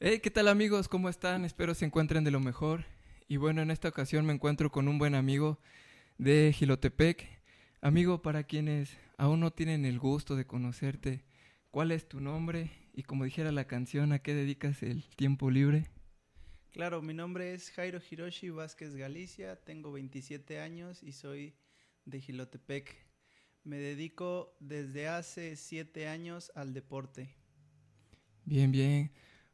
[0.00, 0.86] Hey, ¿qué tal amigos?
[0.86, 1.44] ¿Cómo están?
[1.44, 2.84] Espero se encuentren de lo mejor.
[3.26, 5.58] Y bueno, en esta ocasión me encuentro con un buen amigo
[6.18, 7.26] de Gilotepec.
[7.80, 11.24] Amigo, para quienes aún no tienen el gusto de conocerte,
[11.72, 12.70] ¿cuál es tu nombre?
[12.92, 15.90] Y como dijera la canción, ¿a qué dedicas el tiempo libre?
[16.70, 21.56] Claro, mi nombre es Jairo Hiroshi Vázquez Galicia, tengo 27 años y soy
[22.04, 22.94] de Gilotepec.
[23.64, 27.34] Me dedico desde hace 7 años al deporte.
[28.44, 29.10] Bien, bien.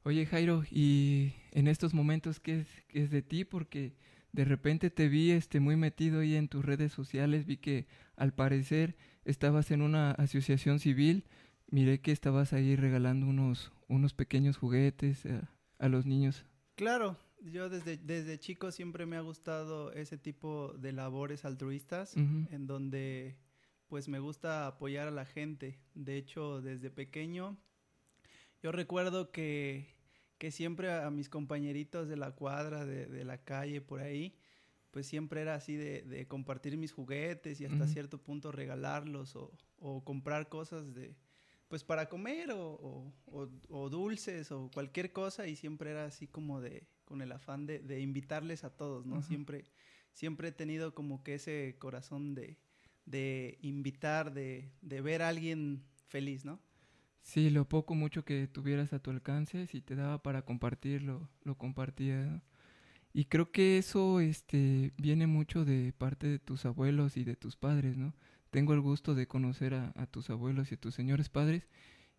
[0.07, 3.45] Oye Jairo, ¿y en estos momentos qué es, qué es de ti?
[3.45, 3.97] Porque
[4.33, 8.35] de repente te vi este, muy metido ahí en tus redes sociales, vi que al
[8.35, 11.25] parecer estabas en una asociación civil,
[11.71, 16.45] miré que estabas ahí regalando unos, unos pequeños juguetes a, a los niños.
[16.75, 22.67] Claro, yo desde, desde chico siempre me ha gustado ese tipo de labores altruistas, en
[22.67, 23.37] donde
[23.89, 25.79] pues me gusta apoyar a la gente.
[25.95, 27.57] De hecho, desde pequeño,
[28.63, 29.94] yo recuerdo que,
[30.45, 34.35] que siempre a mis compañeritos de la cuadra, de, de la calle, por ahí,
[34.91, 39.51] pues siempre era así de, de compartir mis juguetes y hasta cierto punto regalarlos o,
[39.79, 41.17] o comprar cosas de,
[41.69, 42.61] pues para comer o,
[43.25, 47.65] o- o- dulces o cualquier cosa y siempre era así como de, con el afán
[47.65, 49.23] de, de invitarles a todos, ¿no?
[49.23, 49.65] Siempre,
[50.13, 52.59] siempre he tenido como que ese corazón de,
[53.07, 56.61] de invitar, de, de ver a alguien feliz, ¿no?
[57.25, 61.57] Sí, lo poco mucho que tuvieras a tu alcance, si te daba para compartirlo, lo
[61.57, 62.43] compartías, ¿no?
[63.15, 67.57] Y creo que eso este, viene mucho de parte de tus abuelos y de tus
[67.57, 68.15] padres, ¿no?
[68.51, 71.67] Tengo el gusto de conocer a, tus abuelos y a tus señores padres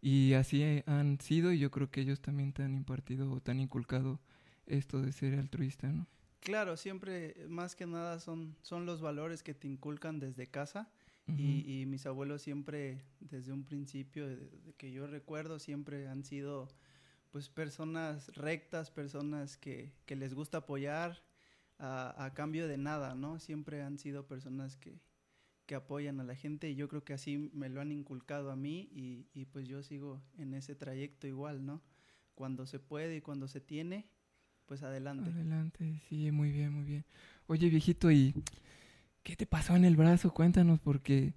[0.01, 3.39] y así eh, han sido y yo creo que ellos también te han impartido o
[3.41, 4.19] te han inculcado
[4.65, 6.07] esto de ser altruista, ¿no?
[6.39, 10.89] Claro, siempre, más que nada, son, son los valores que te inculcan desde casa
[11.27, 11.39] Ujú.
[11.39, 16.23] y, y mis abuelos siempre, desde un principio de, de que yo recuerdo, siempre han
[16.23, 16.67] sido
[17.31, 21.23] pues personas rectas, personas que, que les gusta apoyar
[21.79, 23.39] a, a cambio de nada, ¿no?
[23.39, 25.01] Siempre han sido personas que,
[25.65, 28.55] que apoyan a la gente y yo creo que así me lo han inculcado a
[28.55, 31.81] mí y, y pues yo sigo en ese trayecto igual, ¿no?
[32.35, 34.07] Cuando se puede y cuando se tiene,
[34.65, 35.29] pues adelante.
[35.31, 37.05] Adelante, sí, muy bien, muy bien.
[37.47, 38.33] Oye, viejito, ¿y
[39.25, 40.33] qué te pasó en el brazo?
[40.33, 41.33] Cuéntanos, porque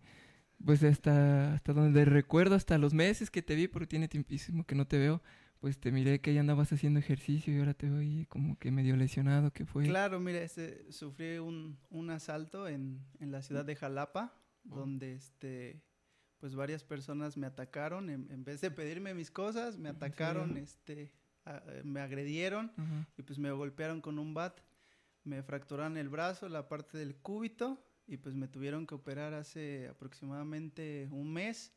[0.65, 4.75] pues hasta, hasta donde recuerdo, hasta los meses que te vi, porque tiene tiempísimo que
[4.76, 5.22] no te veo,
[5.60, 8.71] pues te miré que ya andabas haciendo ejercicio y ahora te veo ahí como que
[8.71, 9.84] medio lesionado, ¿qué fue?
[9.87, 14.34] Claro, mira, este, sufrí un, un asalto en, en la ciudad de Jalapa,
[14.70, 14.81] Oh.
[14.81, 15.81] donde este,
[16.38, 20.56] pues varias personas me atacaron, en, en vez de pedirme mis cosas, me ¿En atacaron,
[20.59, 21.10] este,
[21.47, 22.70] a- eh, me agredieron
[23.16, 24.60] y pues me golpearon con un bat,
[25.25, 29.89] me fracturaron el brazo, la parte del cúbito y pues me tuvieron que operar hace
[29.89, 31.73] aproximadamente un mes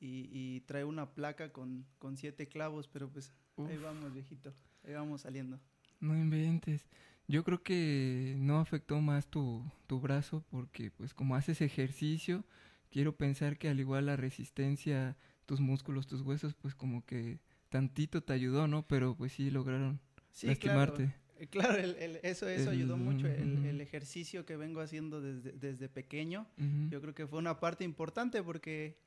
[0.00, 3.32] y, y trae una placa con, con siete clavos, pero pues
[3.64, 4.54] ahí vamos viejito,
[4.84, 5.60] ahí vamos saliendo.
[6.00, 6.86] No inventes.
[7.28, 12.44] Yo creo que no afectó más tu, tu brazo porque pues como haces ejercicio,
[12.90, 15.16] quiero pensar que al igual la resistencia,
[15.46, 18.86] tus músculos, tus huesos, pues como que tantito te ayudó, ¿no?
[18.86, 20.00] Pero pues sí lograron
[20.30, 21.04] Sí, lastimarte.
[21.04, 21.12] claro.
[21.50, 23.26] Claro, el- el- eso, eso ayudó mucho.
[23.26, 26.46] El, ejercicio que vengo haciendo desde, desde pequeño,
[26.90, 28.98] yo creo que fue una parte importante porque,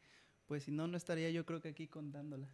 [0.45, 2.47] pues si no, no estaría yo creo que aquí contándola.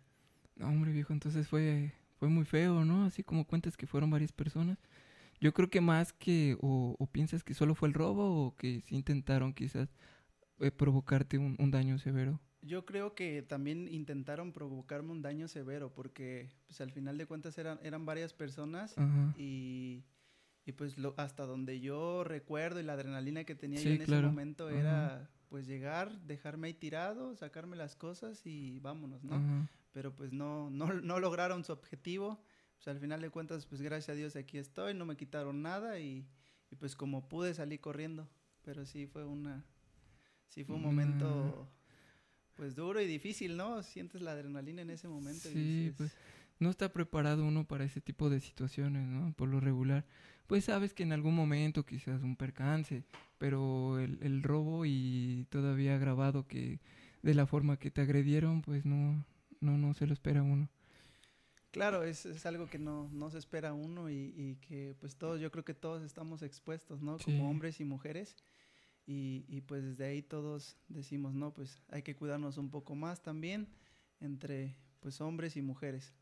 [0.55, 3.05] No, hombre, viejo, entonces fue, fue muy feo, ¿no?
[3.05, 4.77] Así como cuentas que fueron varias personas.
[5.41, 8.79] Yo creo que más que, o, o piensas que solo fue el robo o que
[8.81, 9.93] sí intentaron quizás
[10.59, 12.39] eh, provocarte un, un daño severo.
[12.65, 17.57] Yo creo que también intentaron provocarme un daño severo porque, pues al final de cuentas
[17.57, 19.33] eran, eran varias personas Ajá.
[19.37, 20.03] y,
[20.65, 23.97] y pues lo, hasta donde yo recuerdo y la adrenalina que tenía Sí, yo en
[24.05, 24.21] claro.
[24.21, 24.79] ese momento Ajá.
[24.79, 29.35] era pues llegar, dejarme ahí tirado, sacarme las cosas y vámonos, ¿no?
[29.35, 29.69] Ajá.
[29.93, 32.41] pero pues no, no, no lograron su objetivo.
[32.77, 35.99] Pues al final de cuentas, pues gracias a Dios aquí estoy, no me quitaron nada
[35.99, 36.27] y,
[36.71, 38.27] y pues como pude salí corriendo.
[38.63, 39.63] Pero sí fue una,
[40.49, 41.69] sí fue un momento
[42.55, 43.83] pues duro y difícil, ¿no?
[43.83, 45.49] Sientes la adrenalina en ese momento.
[45.49, 46.17] y Sí, dices, pues
[46.59, 49.33] no está preparado uno para ese tipo de situaciones, ¿no?
[49.33, 50.05] Por lo regular.
[50.47, 53.03] Pues sabes que en algún momento quizás un percance,
[53.37, 56.79] pero el, el robo y todavía agravado que
[57.23, 59.25] de la forma que te agredieron, pues no,
[59.59, 60.69] no, no se lo espera uno.
[61.71, 65.41] Claro, es, es algo que no, no se espera uno y, y que pues todos,
[65.41, 67.19] yo creo que todos estamos expuestos, ¿no?
[67.19, 67.25] Sí.
[67.25, 68.37] Como hombres y mujeres.
[69.05, 73.21] Y, y pues desde ahí todos decimos, no, pues hay que cuidarnos un poco más
[73.21, 73.67] también
[74.19, 76.13] entre pues hombres y mujeres.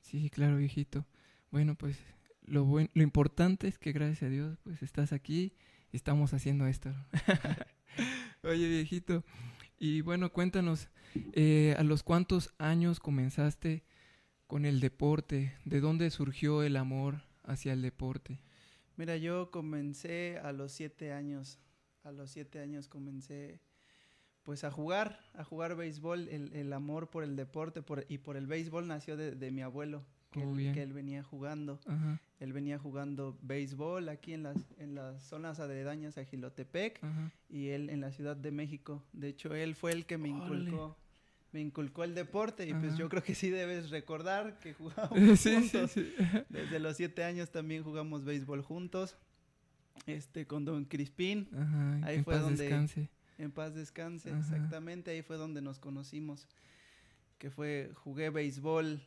[0.00, 1.06] Sí, claro, viejito.
[1.50, 1.98] Bueno, pues
[2.42, 5.54] lo buen, lo importante es que gracias a Dios, pues estás aquí,
[5.92, 6.94] estamos haciendo esto.
[8.42, 9.22] Oye, viejito,
[9.78, 10.88] y bueno, cuéntanos,
[11.32, 13.84] eh, ¿a los cuántos años comenzaste
[14.50, 15.54] con el deporte.
[15.64, 18.40] ¿De dónde surgió el amor hacia el deporte?
[18.96, 21.60] Mira, yo comencé a los siete años.
[22.04, 23.60] A los siete años comencé
[24.42, 26.28] pues a jugar, a jugar béisbol.
[26.28, 29.60] El, el amor por el deporte por, y por el béisbol nació de, de mi
[29.62, 31.78] abuelo, que, Oh, él, que él venía jugando.
[31.86, 37.30] Ajá, Él venía jugando béisbol aquí en las, en las zonas aledañas a Gilotepec ajá.
[37.50, 39.02] y él en la Ciudad de México.
[39.12, 40.96] De hecho, él fue el que me inculcó,
[41.52, 45.36] me inculcó el deporte y pues yo creo que sí debes recordar que jugábamos sí,
[45.38, 45.90] sí, juntos.
[45.90, 46.14] sí.
[46.48, 49.16] Desde los siete años también jugamos béisbol juntos.
[50.06, 53.08] Este, con Don Crispín, Ajá, Ahí en fue paz donde- descanse.
[53.38, 54.38] en paz descanse, Ajá.
[54.40, 56.46] exactamente, ahí fue donde nos conocimos.
[57.38, 59.02] Que fue, jugué béisbol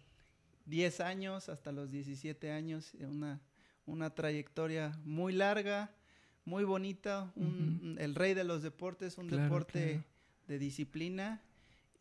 [0.65, 3.41] 10 años hasta los 17 años, eh, una,
[3.85, 5.91] una trayectoria muy larga,
[6.45, 10.03] muy bonita, un- el rey de los deportes, un Claro, deporte claro.
[10.47, 11.41] de disciplina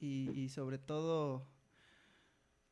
[0.01, 1.47] y, y sobre todo,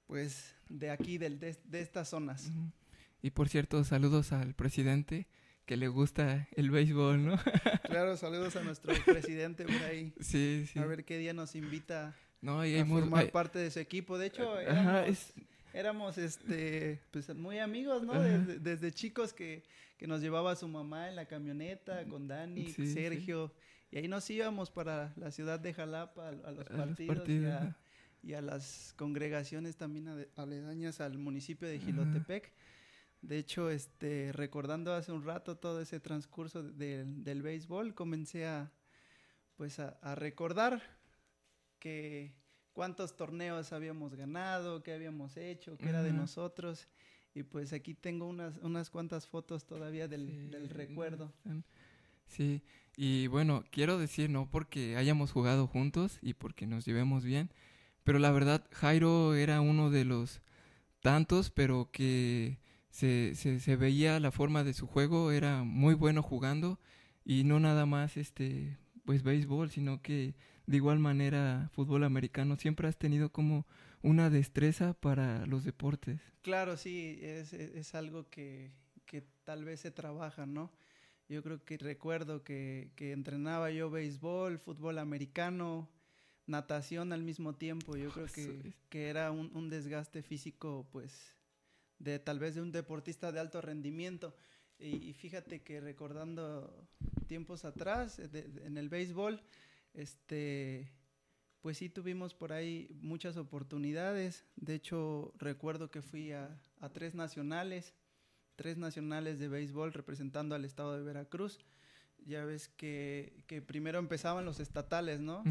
[0.07, 2.51] pues, de aquí, del, de, de estas zonas.
[3.23, 5.27] Y por cierto, saludos al presidente
[5.71, 7.39] que le gusta el béisbol, ¿no?
[7.85, 10.13] Claro, saludos a nuestro presidente por ahí.
[10.19, 10.81] sí, sí.
[10.81, 12.13] A ver qué día nos invita
[12.43, 14.19] no, y a muy- formar hay- parte de su equipo.
[14.19, 15.33] De hecho, Ajá, éramos, es-
[15.73, 18.15] éramos, este, pues muy amigos, ¿no?
[18.15, 18.25] Ajá.
[18.25, 19.63] Desde, desde chicos que,
[19.97, 22.93] que nos llevaba su mamá en la camioneta con Dani, Sí, sí.
[22.93, 23.53] Sergio.
[23.93, 27.17] Y ahí nos íbamos para la ciudad de Jalapa a, a los a los partidos,
[27.17, 27.77] partidos, y, a, ajá.
[28.25, 31.85] y a las congregaciones también aledañas al municipio de Ajá.
[33.23, 38.47] De hecho, este, recordando hace un rato todo ese transcurso de- del- del béisbol, comencé
[38.47, 38.73] a,
[39.57, 40.83] pues a, a recordar
[41.79, 42.33] que
[42.73, 46.89] cuántos torneos habíamos ganado, qué habíamos hecho, qué era de nosotros.
[47.35, 51.33] Y pues aquí tengo unas, unas cuantas fotos todavía del, Sí, del recuerdo.
[52.27, 52.63] Sí,
[52.97, 57.51] y bueno, quiero decir, no porque hayamos jugado juntos y porque nos llevemos bien,
[58.05, 60.41] pero la verdad, Jairo era uno de los
[61.01, 62.59] tantos, pero que
[62.91, 66.79] se, se, se veía la forma de su juego, era muy bueno jugando
[67.25, 70.35] y no nada más este pues béisbol, sino que
[70.67, 73.67] de igual manera fútbol americano, siempre has tenido como
[74.03, 76.21] una destreza para los deportes.
[76.43, 78.71] Claro, sí, es, es- es algo que,
[79.07, 80.71] que tal vez se trabaja, ¿no?
[81.29, 85.89] Yo creo que recuerdo que, que entrenaba yo béisbol, fútbol americano,
[86.47, 87.97] natación al mismo tiempo.
[87.97, 91.35] Yo creo que, que era un, un desgaste físico, pues,
[92.00, 94.35] de tal vez de un deportista de alto rendimiento.
[94.79, 96.88] Y, y fíjate que recordando
[97.29, 99.41] tiempos atrás, eh, de- de- en el béisbol,
[99.94, 100.91] este,
[101.61, 104.44] pues sí tuvimos por ahí muchas oportunidades.
[104.56, 107.94] De hecho, recuerdo que fui a, a tres nacionales,
[108.56, 111.58] tres nacionales de béisbol representando al estado de Veracruz.
[112.26, 115.43] Ya ves que, que primero empezaban los estatales, ¿no?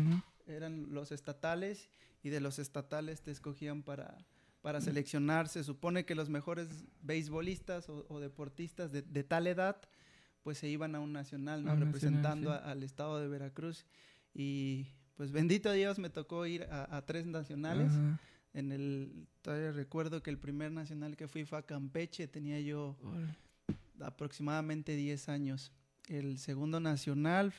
[0.47, 1.89] Eran los estatales
[2.23, 4.17] y de los estatales te escogían para,
[4.69, 5.47] para seleccionar.
[5.47, 6.67] Se supone que los mejores
[7.01, 9.77] beisbolistas o, o deportistas de, de tal edad
[10.43, 11.71] pues se iban a un nacional, ¿no?
[11.71, 12.57] A un nacional, Representando sí.
[12.61, 13.85] a- al estado de Veracruz.
[14.33, 14.85] Y
[15.15, 17.91] pues bendito Dios me tocó ir a, a tres nacionales.
[17.91, 18.19] Ajá.
[18.53, 22.95] En el, todavía recuerdo que el primer nacional que fui fue a Campeche, tenía yo
[23.99, 25.71] aproximadamente 10 años.
[26.07, 27.53] El segundo nacional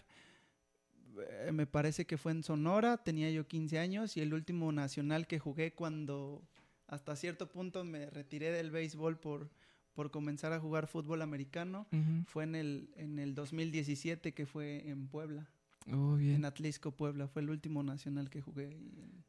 [1.47, 5.27] eh, me parece que fue en Sonora, tenía yo 15 años y el último nacional
[5.27, 6.43] que jugué cuando
[6.91, 9.51] hasta cierto punto me retiré del béisbol por,
[9.95, 11.87] por comenzar a jugar fútbol americano
[12.27, 15.49] fue en el, en el 2017 que fue en Puebla,
[15.93, 16.35] Oh, bien.
[16.37, 17.27] en Atlisco, Puebla.
[17.27, 19.25] Fue el último nacional que jugué en,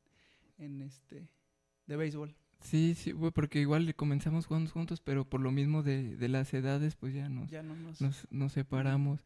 [0.58, 1.30] en este
[1.88, 2.36] de béisbol.
[2.60, 6.96] Sí, sí, porque igual comenzamos jugando juntos, pero por lo mismo de, de las edades,
[6.96, 8.02] pues ya nos, Ya no nos...
[8.02, 9.22] nos, nos separamos.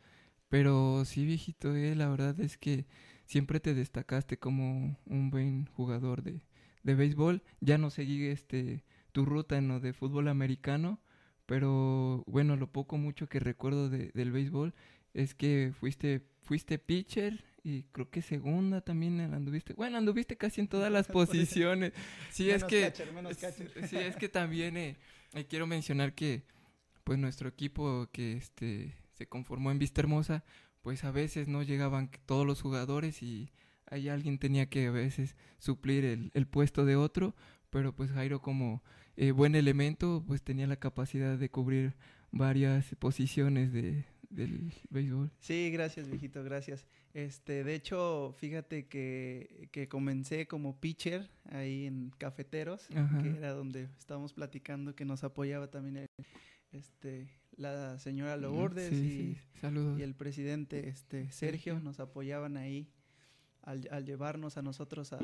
[0.47, 2.85] Pero sí, viejito, eh, la verdad es que
[3.25, 6.45] siempre te destacaste como un buen jugador de,
[6.85, 7.43] de béisbol.
[7.59, 11.01] Ya no seguí este, tu ruta en lo de fútbol americano,
[11.45, 14.73] pero bueno, lo poco mucho que recuerdo de- del béisbol
[15.13, 19.73] es que fuiste, fuiste pitcher y creo que segunda también anduviste.
[19.73, 21.93] Bueno, anduviste casi en todas las posiciones.
[22.31, 22.81] Sí, es que...
[22.81, 23.71] catcher, menos catcher.
[23.87, 24.97] Sí, es que también eh,
[25.33, 26.43] eh, quiero mencionar que
[27.03, 30.43] pues nuestro equipo que este se conformó en Vista Hermosa,
[30.81, 33.51] pues a veces no llegaban todos los jugadores y
[33.87, 37.35] ahí alguien tenía que a veces suplir el, el puesto de otro,
[37.69, 38.83] pero pues Jairo como
[39.17, 41.95] eh, buen elemento pues tenía la capacidad de cubrir
[42.31, 45.31] varias posiciones de, del béisbol.
[45.39, 46.85] Sí, gracias, viejito, gracias.
[47.13, 53.21] Este, de hecho, fíjate que, que comencé como pitcher ahí en Cafeteros, Ajá.
[53.23, 56.07] que era donde estábamos platicando, que nos apoyaba también el-
[56.73, 59.97] este, la señora Lourdes Sí, y, sí, saludos.
[59.97, 61.79] y el presidente este, Sergio, Sergio.
[61.79, 62.89] nos apoyaban ahí
[63.65, 65.19] al, al llevarnos a nosotros a,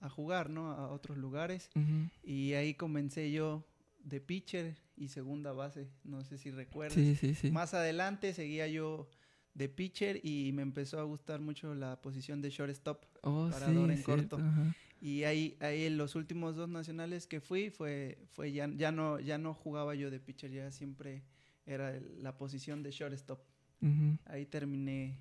[0.00, 0.72] a, jugar, ¿no?
[0.72, 1.70] A otros lugares.
[1.76, 2.10] Ujú.
[2.22, 3.64] Y ahí comencé yo
[4.02, 6.94] de pitcher y segunda base, no sé si recuerdas.
[6.94, 7.50] Sí, sí, sí.
[7.50, 9.08] Más adelante seguía yo
[9.54, 13.04] de pitcher y me empezó a gustar mucho la posición de shortstop.
[13.22, 14.50] Oh, parador sí, en cierto, corto.
[14.50, 14.74] ajá.
[15.02, 19.18] Y ahí, ahí en los últimos dos nacionales que fui, fue, fue ya, ya, no,
[19.18, 21.24] ya no jugaba yo de pitcher, ya siempre
[21.66, 23.40] era la posición de shortstop.
[23.80, 24.16] Ujú.
[24.26, 25.18] Ahí terminé,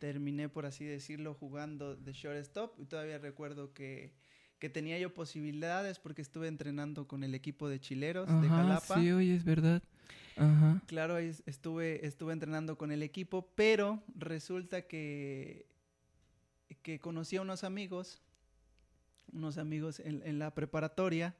[0.00, 2.80] terminé por así decirlo, jugando de shortstop.
[2.80, 4.12] Y todavía recuerdo que,
[4.58, 8.98] que tenía yo posibilidades porque estuve entrenando con el equipo de chileros de Jalapa.
[8.98, 9.80] sí, oye, es verdad.
[10.36, 10.82] Ajá.
[10.86, 15.66] Claro, estuve, estuve entrenando con el equipo, pero resulta que,
[16.82, 18.22] que conocí a unos amigos,
[19.32, 21.36] unos amigos en, en la preparatoria,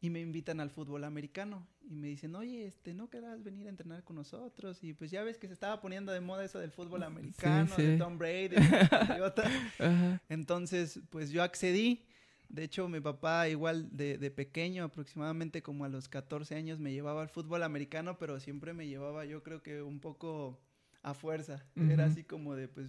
[0.00, 1.66] y me invitan al fútbol americano.
[1.90, 4.82] Y me dicen, oye, este, ¿no querrás venir a entrenar con nosotros?
[4.84, 7.92] Y pues ya ves que se estaba poniendo de moda eso del fútbol americano, de
[7.92, 7.98] sí.
[7.98, 8.58] Tom Brady, de.
[10.28, 12.04] Entonces, pues yo accedí.
[12.48, 16.92] De hecho, mi papá igual de, de pequeño, aproximadamente como a los 14 años, me
[16.92, 20.58] llevaba al fútbol americano, pero siempre me llevaba yo creo que un poco
[21.02, 21.64] a fuerza.
[21.76, 22.12] Era Ujú.
[22.12, 22.88] así como de, pues,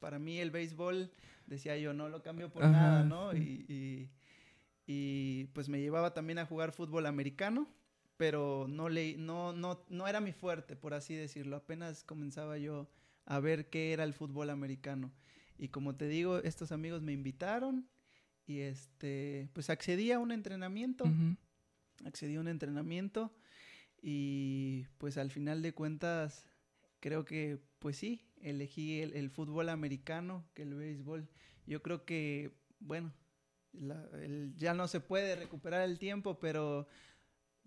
[0.00, 1.10] para mí el béisbol,
[1.46, 3.32] decía yo, no lo cambio por Ajá, nada, ¿no?
[3.32, 3.38] sí.
[3.68, 4.10] Y, y-
[4.86, 7.68] y, pues me llevaba también a jugar fútbol americano,
[8.16, 11.56] pero no, le, no, no, no era mi fuerte, por así decirlo.
[11.56, 12.88] Apenas comenzaba yo
[13.24, 15.12] a ver qué era el fútbol americano.
[15.58, 17.88] Y como te digo, estos amigos me invitaron
[18.46, 21.36] y este, pues accedí a un entrenamiento, Ujú.
[22.04, 23.34] accedí a un entrenamiento
[24.00, 26.46] y pues al final de cuentas
[27.00, 31.28] creo que pues sí, elegí el, el fútbol americano que el béisbol.
[31.66, 33.12] Yo creo que, bueno,
[33.80, 36.86] la- el- ya no se puede recuperar el tiempo, pero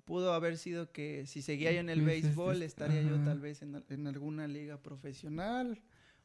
[0.05, 3.61] pudo haber sido que si seguía yo en el este, béisbol estaría yo tal vez
[3.61, 5.81] en, al- en alguna liga profesional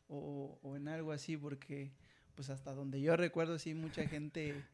[0.08, 1.92] o, o en algo así, porque
[2.34, 4.64] pues hasta donde yo recuerdo sí mucha gente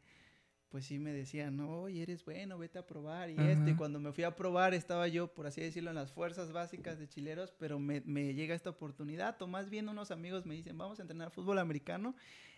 [0.71, 3.77] pues sí me decía, no, oye, eres bueno, vete a probar y Ajá.
[3.77, 7.09] cuando me fui a probar estaba yo, por así decirlo, en las fuerzas básicas de
[7.09, 11.01] chileros, pero me, me llega esta oportunidad, o más bien unos amigos me dicen, vamos
[11.01, 12.15] a entrenar fútbol americano.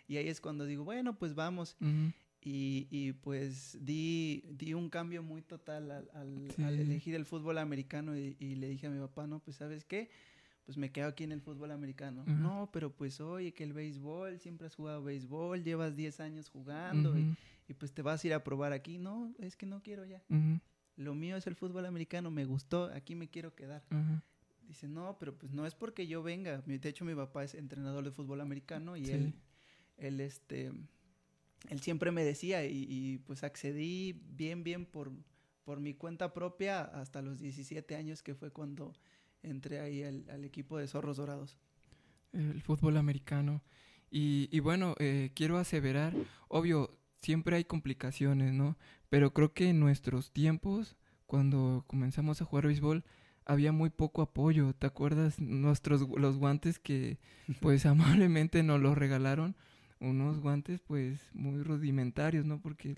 [0.06, 1.74] Y ahí es cuando digo, bueno, pues vamos.
[2.44, 6.62] Y, y, pues di, di un cambio muy total al, al- Sí.
[6.64, 9.84] al elegir el fútbol americano y, y le dije a mi papá, no, pues sabes
[9.84, 10.10] qué,
[10.64, 12.24] pues me quedo aquí en el fútbol americano.
[12.26, 17.16] No, pero pues oye, que el béisbol, siempre has jugado béisbol, llevas 10 años jugando
[17.16, 17.36] y,
[17.78, 18.98] pues te vas a ir a probar aquí.
[18.98, 20.22] No, es que no quiero ya.
[20.96, 23.84] Lo mío es el fútbol americano, me gustó, aquí me quiero quedar.
[24.66, 26.60] Dice, no, pero pues no es porque yo venga.
[26.62, 29.12] De hecho, mi papá es entrenador de fútbol americano y Sí.
[29.12, 29.34] él,
[29.96, 30.72] él, este,
[31.68, 35.12] él siempre me decía y, pues accedí bien, bien por,
[35.64, 38.92] por mi cuenta propia hasta los 17 años que fue cuando
[39.42, 41.58] entré ahí al, equipo de Zorros Dorados.
[42.32, 43.62] el fútbol americano.
[44.14, 46.14] Y, bueno, eh, quiero aseverar,
[46.48, 48.76] obvio, siempre hay complicaciones, ¿no?
[49.08, 53.04] Pero creo que en nuestros tiempos, cuando comenzamos a jugar béisbol,
[53.46, 54.74] había muy poco apoyo.
[54.74, 55.40] ¿Te acuerdas?
[55.40, 57.18] Nuestros, los guantes que
[57.60, 59.56] pues amablemente nos los regalaron,
[60.02, 62.60] unos guantes pues muy rudimentarios, ¿no?
[62.60, 62.96] Porque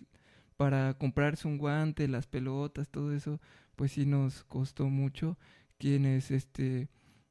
[0.56, 3.40] para comprarse un guante, las pelotas, todo eso,
[3.76, 5.38] pues sí nos costó mucho.
[5.78, 6.88] Quienes, este,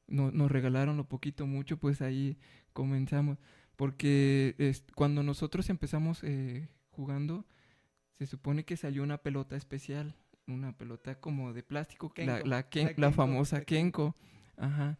[0.07, 2.37] no- nos regalaron lo poquito mucho, pues ahí
[2.73, 3.37] comenzamos.
[3.75, 7.45] Porque es- cuando nosotros empezamos eh, jugando,
[8.19, 10.15] se supone que salió una pelota especial,
[10.47, 13.61] una pelota como de plástico, la, Kenko, la, Ken- la la Kenko, famosa.
[13.65, 14.15] Kenko.
[14.57, 14.97] Ajá.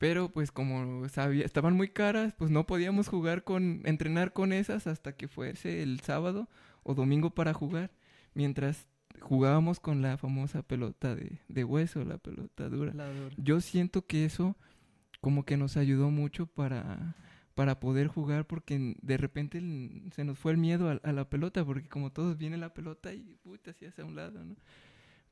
[0.00, 4.86] Pero pues como sabía, estaban muy caras, pues no podíamos jugar con, entrenar con esas
[4.86, 6.48] hasta que fuese el sábado
[6.82, 7.90] o domingo para jugar.
[8.32, 8.88] Mientras
[9.20, 12.94] jugábamos con la famosa pelota de, de hueso, la pelota dura.
[12.94, 13.34] La dura.
[13.36, 14.56] Yo siento que eso
[15.20, 17.14] como que nos ayudó mucho para,
[17.54, 19.60] para poder jugar porque de repente
[20.12, 23.12] se nos fue el miedo a, a la pelota porque como todos viene la pelota
[23.12, 24.56] y te hacías a un lado, ¿no?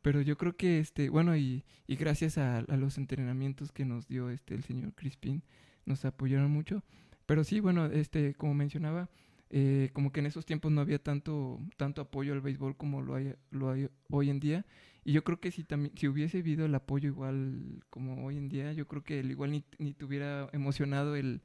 [0.02, 4.06] Pero yo creo que este, bueno, y, y gracias a, a los entrenamientos que nos
[4.08, 5.42] dio este el señor Crispin,
[5.86, 6.82] nos apoyaron mucho.
[7.26, 9.10] Pero sí, bueno, este, como mencionaba,
[9.50, 13.14] eh, como que en esos tiempos no había tanto, tanto apoyo al béisbol como lo
[13.14, 14.66] hay, lo hay hoy en día.
[15.04, 18.48] Y yo creo que si también, si hubiese habido el apoyo igual como hoy en
[18.48, 21.42] día, yo creo que el igual ni, ni te hubiera emocionado el,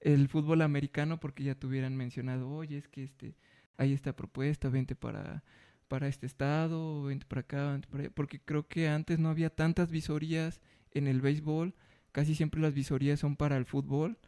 [0.00, 3.34] el fútbol americano porque ya te hubieran mencionado, oye, es que este,
[3.76, 5.44] hay esta propuesta, vente para,
[5.88, 8.12] para este estado, vente para acá, vente para allá.
[8.14, 10.60] Porque creo que antes no había tantas visorías
[10.92, 11.74] en el béisbol,
[12.12, 14.18] casi siempre las visorías son para el fútbol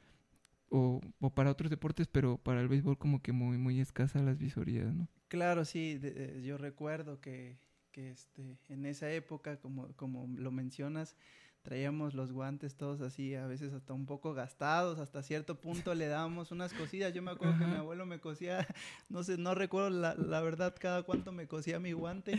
[0.70, 4.38] o, o para otros deportes, pero para el béisbol como que muy, muy escasas las
[4.38, 5.08] visorías, ¿no?
[5.28, 7.58] Claro, sí, de- yo recuerdo que,
[7.92, 11.16] que este, en esa época, como, como lo mencionas,
[11.62, 16.06] traíamos los guantes todos así, a veces hasta un poco gastados, hasta cierto punto le
[16.08, 17.12] dábamos unas cosillas.
[17.12, 18.66] Yo me acuerdo que mi abuelo me cosía,
[19.08, 22.36] no sé, no recuerdo la, la, verdad cada cuánto me cosía mi guante.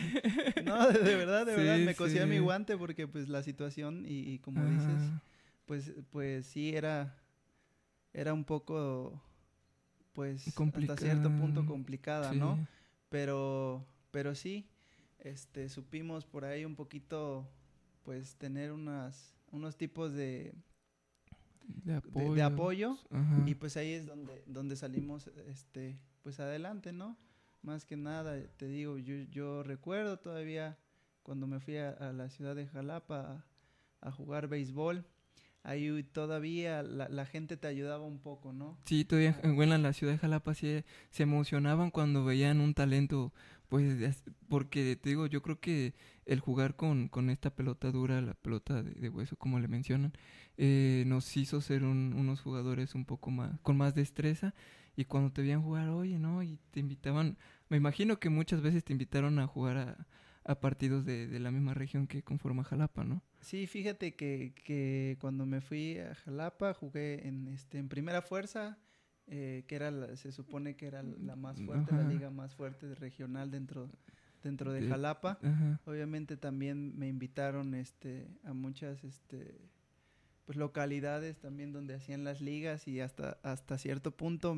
[0.65, 4.39] No, de, verdad, de verdad, me cosía mi guante porque pues la situación y, y
[4.39, 5.01] como dices,
[5.65, 7.15] pues, pues sí era,
[8.13, 9.21] era un poco,
[10.13, 12.67] pues hasta cierto punto complicada, ¿no?
[13.09, 14.67] Pero, pero sí,
[15.19, 17.47] este, supimos por ahí un poquito
[18.03, 20.53] pues tener unas, unos tipos de,
[21.63, 22.97] de apoyo,
[23.45, 27.17] y pues ahí es donde, donde salimos este, pues adelante, ¿no?
[27.61, 30.77] Más que nada, te digo, yo, yo recuerdo todavía
[31.23, 33.45] cuando me fui a, la ciudad de Jalapa
[34.01, 35.05] a, a jugar béisbol,
[35.63, 38.77] ahí todavía la, gente te ayudaba un poco, ¿no?
[38.85, 43.33] Sí, todavía en la ciudad de Jalapa sí, se emocionaban cuando veían un talento,
[43.69, 45.93] pues, porque te digo, yo creo que
[46.25, 50.13] el jugar con, con esta pelota dura, la pelota de, hueso, como le mencionan,
[50.57, 54.53] eh, nos hizo ser unos jugadores un poco más, con más destreza,
[54.95, 56.43] y cuando te veían jugar, oye, ¿no?
[56.43, 57.38] Y te invitaban,
[57.69, 60.07] me imagino que muchas veces te invitaron a jugar a,
[60.43, 63.21] a partidos de, de la misma región que conforma Jalapa, ¿no?
[63.41, 68.79] Sí, fíjate que, que cuando me fui a Jalapa jugué en, este, en primera fuerza,
[69.29, 73.51] eh, que era se supone que era la más fuerte, la liga más fuerte regional
[73.51, 73.89] dentro,
[74.43, 75.39] dentro de, Jalapa.
[75.86, 79.59] Obviamente también me invitaron este, a muchas este,
[80.45, 84.55] pues, localidades también donde hacían las ligas y hasta, hasta cierto punto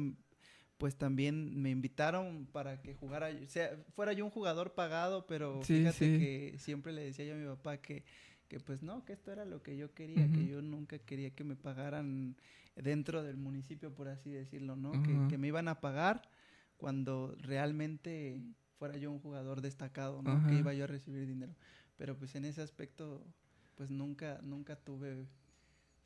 [0.77, 5.61] pues también me invitaron para que jugara, o sea, fuera yo un jugador pagado, pero
[5.61, 8.03] fíjate que siempre le decía yo a mi papá que
[8.51, 11.45] que pues no, que esto era lo que yo quería, que yo nunca quería que
[11.45, 12.35] me pagaran
[12.75, 14.91] dentro del municipio, por así decirlo, ¿no?
[15.03, 16.29] que, me iban a pagar
[16.77, 18.41] cuando realmente
[18.77, 20.47] fuera yo un jugador destacado, ¿no?
[20.47, 21.53] Que iba yo a recibir dinero.
[21.97, 23.23] Pero pues en ese aspecto,
[23.75, 25.27] pues nunca, nunca tuve,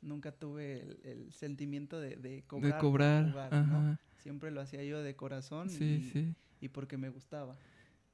[0.02, 2.74] nunca tuve el, sentimiento de, cobrar.
[2.74, 7.56] De cobrar, Siempre lo hacía yo de corazón y, y porque me gustaba.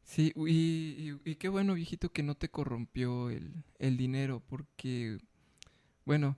[0.05, 5.19] Sí, y, y, qué bueno, viejito, que no te corrompió el, el dinero, porque,
[6.05, 6.37] bueno,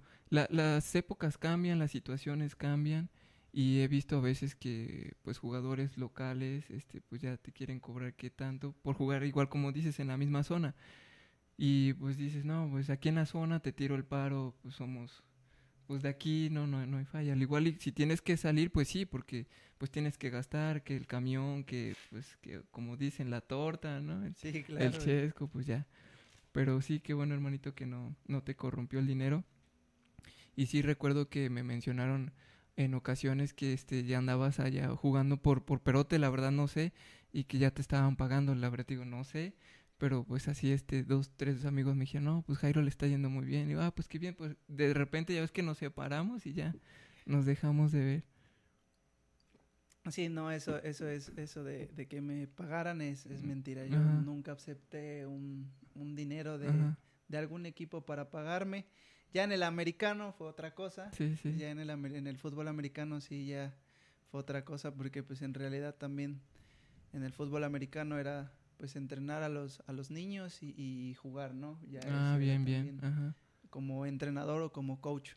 [0.51, 3.11] las épocas cambian, las situaciones cambian,
[3.53, 8.15] y he visto a veces que, pues, jugadores locales, este, pues ya te quieren cobrar
[8.15, 10.75] qué tanto, por jugar igual como dices, en la misma zona.
[11.57, 15.23] Y pues dices, no, pues aquí en la zona te tiro el paro, pues somos
[15.87, 17.33] pues de aquí no, no, no hay falla.
[17.33, 19.47] Al igual y si tienes que salir, pues sí, porque
[19.79, 24.25] pues tienes que gastar, que el camión, que pues que como dicen la torta, ¿no?
[24.25, 24.85] El, sí, claro.
[24.85, 25.87] El chesco, pues ya.
[26.53, 29.45] Pero sí, qué bueno hermanito que no, no te corrompió el dinero.
[30.57, 32.33] Y sí recuerdo que me mencionaron
[32.77, 36.93] en ocasiones que este ya andabas allá jugando por, por perote, la verdad no sé,
[37.33, 39.55] y que ya te estaban pagando, la verdad digo, no sé,
[39.99, 43.31] pero pues así, este, dos, tres amigos me dijeron, no, pues Jairo le está yendo
[43.31, 43.71] muy bien.
[43.71, 46.53] Y yo, ah, pues qué bien, pues de repente ya ves que nos separamos y
[46.53, 46.75] ya
[47.27, 48.25] nos dejamos de ver.
[50.11, 53.87] Sí, no, eso, eso es, eso de, de que me pagaran es, es mentira.
[53.87, 56.71] Yo nunca acepté un, un dinero de,
[57.29, 58.85] de, algún equipo para pagarme.
[59.35, 61.11] Ya en el americano fue otra cosa.
[61.11, 61.57] Sí, sí.
[61.57, 63.75] Ya en el, en el fútbol americano sí ya
[64.31, 66.41] fue otra cosa porque pues en realidad también
[67.13, 71.81] en el fútbol americano era pues entrenar a los, a los niños y, jugar, ¿no?
[71.91, 73.01] Ya ah, bien, bien.
[73.71, 75.33] Como entrenador o como coach.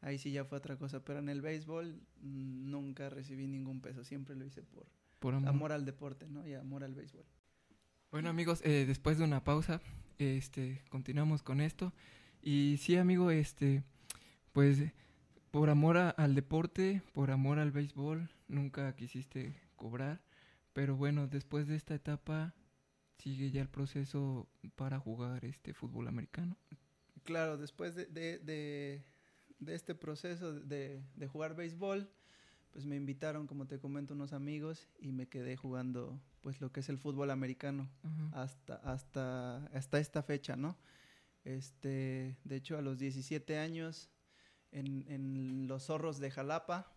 [0.00, 4.02] Ahí sí ya fue otra cosa, pero en el béisbol mm, nunca recibí ningún peso,
[4.02, 4.86] siempre lo hice por,
[5.18, 5.72] por amor.
[5.72, 6.46] al deporte, ¿no?
[6.46, 7.24] Y amor al béisbol.
[8.10, 9.80] Bueno amigos, eh, después de una pausa,
[10.18, 11.92] este, continuamos con esto.
[12.42, 13.84] Y sí, amigo, este,
[14.52, 14.78] pues
[15.52, 20.20] por amor al deporte, por amor al béisbol, nunca quisiste cobrar.
[20.72, 22.54] Pero bueno, después de esta etapa,
[23.18, 26.56] sigue ya el proceso para jugar este fútbol americano.
[27.22, 28.38] Claro, después de, de,
[29.60, 32.10] de, este proceso de, de, jugar béisbol,
[32.72, 36.80] pues me invitaron, como te comento, unos amigos y me quedé jugando pues lo que
[36.80, 37.88] es el fútbol americano
[38.32, 40.76] hasta, hasta, hasta esta fecha, ¿no?
[41.44, 44.10] Este, de hecho, a los 17 años,
[44.70, 46.92] en, en los zorros de Jalapa,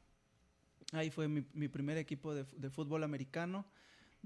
[0.92, 3.66] ahí fue mi, mi primer equipo de, de fútbol americano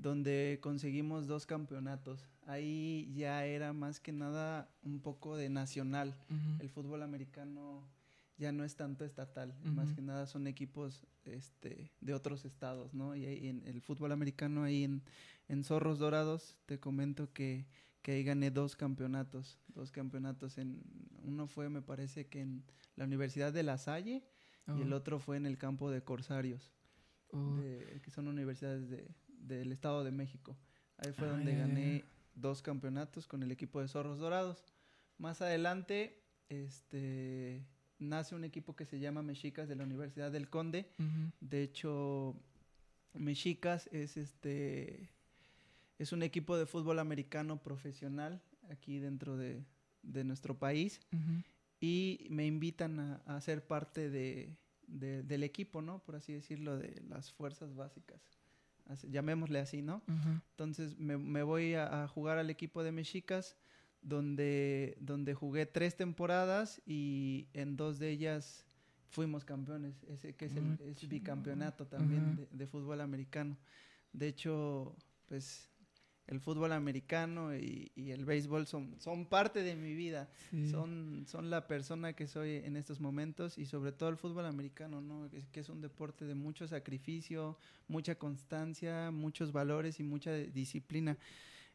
[0.02, 2.30] donde conseguimos dos campeonatos.
[2.46, 6.16] Ahí ya era más que nada un poco de nacional.
[6.60, 7.84] El fútbol americano
[8.38, 13.14] ya no es tanto estatal, más que nada son equipos este, de otros estados, ¿no?
[13.14, 15.04] Y en el fútbol americano ahí en,
[15.50, 17.66] en Zorros Dorados te comento que,
[18.02, 20.82] que ahí gané dos campeonatos, dos campeonatos en
[21.24, 22.64] uno fue me parece que en
[22.96, 24.24] la Universidad de La Salle
[24.68, 24.98] y el oh.
[24.98, 26.72] otro fue en el campo de Corsarios,
[27.32, 27.58] oh.
[28.04, 30.58] que son universidades de, del Estado de México.
[30.98, 34.64] Ahí fue donde gané dos campeonatos con el equipo de Zorros Dorados.
[35.18, 37.66] Más adelante, este,
[38.00, 40.92] nace un equipo que se llama Mexicas de la Universidad del Conde.
[41.40, 42.36] De hecho,
[43.14, 45.10] Mexicas es este
[46.00, 49.64] es un equipo de fútbol americano profesional aquí dentro de,
[50.24, 51.02] nuestro país
[51.80, 54.58] y me invitan a, ser parte de,
[54.88, 56.00] del equipo, ¿no?
[56.00, 58.22] Por así decirlo, de las fuerzas básicas.
[59.04, 60.02] llamémosle así, ¿no?
[60.52, 63.58] Entonces me, voy a, jugar al equipo de Mexicas
[64.02, 68.66] donde, donde jugué tres temporadas y en dos de ellas
[69.10, 73.58] fuimos campeones, ese que es el ah, bicampeonato también de, fútbol americano.
[74.14, 74.96] De hecho,
[75.28, 75.70] pues
[76.30, 80.30] el fútbol americano y, el béisbol son, son parte de mi vida,
[80.70, 85.02] son, son la persona que soy en estos momentos y sobre todo el fútbol americano,
[85.02, 85.28] ¿no?
[85.52, 91.18] que es un deporte de mucho sacrificio, mucha constancia, muchos valores y mucha disciplina.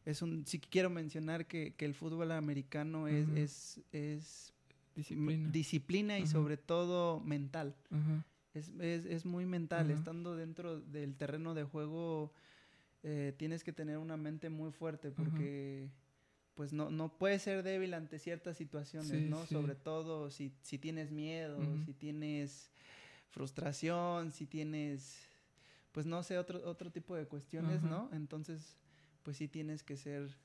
[0.05, 4.53] Es un, sí quiero mencionar que, que el fútbol americano es, es, es
[4.95, 7.75] disciplina, disciplina y sobre todo mental.
[8.53, 9.91] es, es, es, muy mental.
[9.91, 12.31] Estando dentro del terreno de juego,
[13.07, 15.91] eh, tienes que tener una mente muy fuerte porque
[16.55, 19.45] pues no, no puedes ser débil ante ciertas situaciones, ¿no?
[19.45, 22.71] Sobre todo si, si tienes miedo, si tienes
[23.29, 25.29] frustración, si tienes,
[25.91, 28.09] pues no sé, otro, otro tipo de cuestiones, ¿no?
[28.11, 28.75] Entonces
[29.21, 30.35] pues sí tienes que ser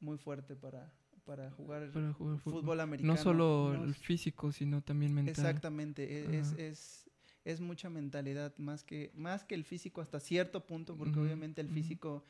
[0.00, 0.92] muy fuerte para,
[1.24, 2.80] para jugar, fútbol.
[2.80, 3.14] americano.
[3.14, 5.30] No solo el físico, sino también mental.
[5.30, 7.09] Exactamente, e, es, es,
[7.44, 11.68] es, mucha mentalidad, más que, más que el físico hasta cierto punto, porque obviamente el
[11.68, 12.24] físico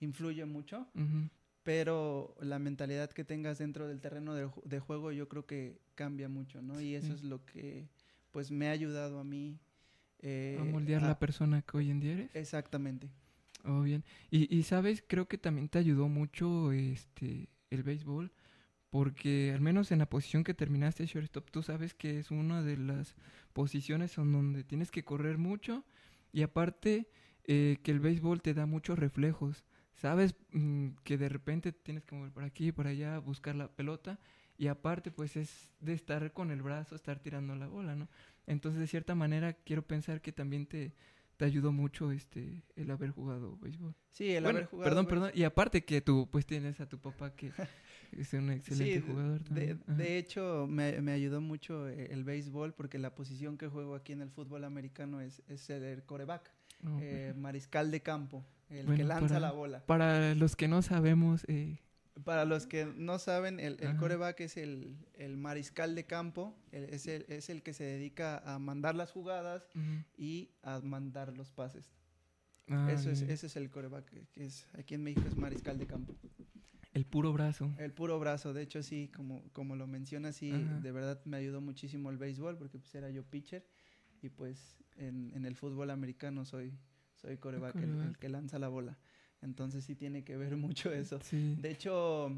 [0.00, 0.86] influye mucho,
[1.62, 6.62] pero la mentalidad que tengas dentro del terreno de, juego yo creo que cambia mucho,
[6.62, 6.80] ¿no?
[6.80, 7.88] Y eso es lo que
[8.30, 9.58] pues me ha ayudado a mí.
[10.20, 12.34] Eh, a moldear la persona que hoy en día eres.
[12.34, 13.08] Exactamente.
[13.64, 14.04] Oh, bien.
[14.30, 18.32] Y, y, sabes, creo que también te ayudó mucho este el béisbol,
[18.92, 22.76] porque al menos en la posición que terminaste shortstop, tú sabes que es una de
[22.76, 23.14] las
[23.54, 25.82] posiciones en donde tienes que correr mucho
[26.30, 27.08] y aparte
[27.44, 29.64] eh, que el béisbol te da muchos reflejos.
[29.94, 34.20] Sabes mm, que de repente tienes que mover por aquí, por allá, buscar la pelota
[34.58, 38.10] y aparte pues es de estar con el brazo, estar tirando la bola, ¿no?
[38.46, 40.92] Entonces de cierta manera quiero pensar que también te,
[41.38, 43.94] te ayudó mucho este el haber jugado béisbol.
[44.10, 44.90] Sí, el haber jugado.
[44.90, 45.30] Perdón, perdón.
[45.34, 47.52] Y aparte que tú pues tienes a tu papá que
[48.16, 49.42] es un excelente jugador.
[49.48, 53.94] De, de, hecho, me, me, ayudó mucho eh, el béisbol porque la posición que juego
[53.94, 56.50] aquí en el fútbol americano es, es el coreback,
[56.84, 59.84] oh, eh, mariscal de campo, el que lanza la bola.
[59.86, 61.78] Para los que no sabemos, eh,
[62.24, 64.96] para los que no saben, el, el coreback es el,
[65.36, 69.66] mariscal de campo, es, el, es el que se dedica a mandar las jugadas
[70.16, 71.90] y a mandar los pases.
[72.68, 75.86] Ah, Eso es, ese es el coreback, que es, aquí en México es mariscal de
[75.86, 76.14] campo.
[76.92, 77.70] El puro brazo.
[77.78, 81.60] El puro brazo, de hecho sí, como, como lo mencionas, sí, de verdad me ayudó
[81.60, 83.66] muchísimo el béisbol porque pues era yo pitcher
[84.20, 86.78] y pues en, en el fútbol americano soy,
[87.14, 88.98] soy coreback, el que lanza la bola.
[89.40, 91.18] Entonces sí tiene que ver mucho eso.
[91.30, 92.30] De hecho,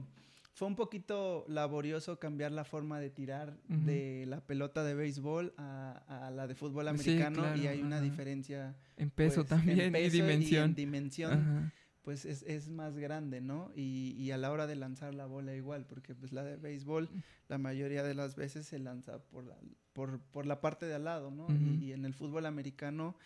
[0.54, 6.30] fue un poquito laborioso cambiar la forma de tirar de la pelota de béisbol a,
[6.32, 8.76] la de fútbol americano y hay una diferencia.
[8.96, 10.64] En peso pues, también y dimensión.
[10.70, 11.72] en dimensión.
[12.04, 13.72] Pues es, más grande, ¿no?
[13.74, 17.08] Y, a la hora de lanzar la bola igual, porque pues la de béisbol
[17.48, 19.56] la mayoría de las veces se lanza por la,
[19.94, 21.48] por, por la parte de al lado, ¿no?
[21.80, 23.16] y, en el fútbol americano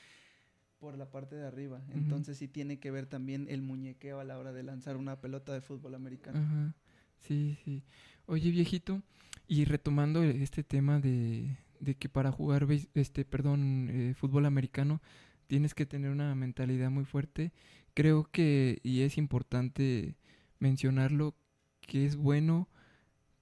[0.79, 1.83] por la parte de arriba.
[1.93, 5.53] Entonces sí tiene que ver también el muñequeo a la hora de lanzar una pelota
[5.53, 6.73] de fútbol americano.
[7.19, 7.83] Sí, sí.
[8.27, 9.03] Oye, viejito,
[9.49, 15.01] y retomando este tema de, de que para jugar este, perdón, eh, fútbol americano
[15.47, 17.53] tienes que tener una mentalidad muy fuerte.
[17.99, 20.15] Creo que, y es importante
[20.61, 21.35] mencionarlo,
[21.81, 22.69] que es bueno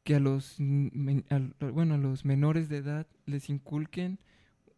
[0.03, 4.19] que a los, bueno, a los menores de edad les inculquen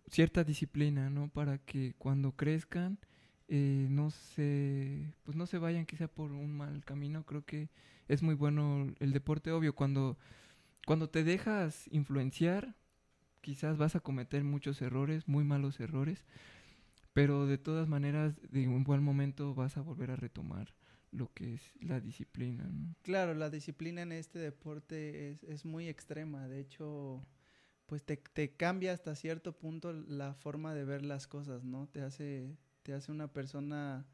[0.08, 1.28] cierta disciplina, ¿no?
[1.28, 2.98] Para que cuando crezcan
[3.46, 7.22] eh, no se, pues no se vayan quizá por un mal camino.
[7.24, 7.68] Creo que
[8.08, 10.18] es muy bueno el deporte, obvio, cuando,
[10.86, 12.74] cuando te dejas influenciar,
[13.42, 16.24] quizás vas a cometer muchos errores, muy malos errores,
[17.12, 20.74] pero de todas maneras, de un buen momento vas a volver a retomar
[21.10, 22.64] lo que es la disciplina.
[22.64, 22.94] ¿no?
[23.02, 26.48] Claro, la disciplina en este deporte es, es muy extrema.
[26.48, 27.26] De hecho,
[27.86, 31.88] pues te, te, cambia hasta cierto punto la forma de ver las cosas, ¿no?
[31.88, 34.06] Te hace, te hace una persona,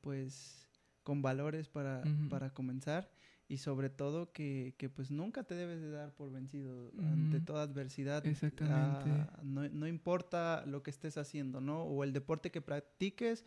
[0.00, 0.68] pues,
[1.02, 3.10] con valores para, para comenzar
[3.48, 7.62] y sobre todo que, que, pues nunca te debes de dar por vencido ante toda
[7.62, 8.26] adversidad.
[8.26, 9.10] Exactamente.
[9.42, 11.82] no, no, importa lo que estés haciendo, ¿no?
[11.82, 13.44] O el deporte que practiques